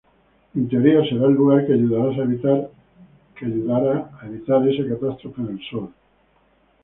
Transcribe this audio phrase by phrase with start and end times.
[0.55, 2.71] En teoría, será el lugar que ayudará a evitar
[4.67, 5.93] esa catástrofe del sol.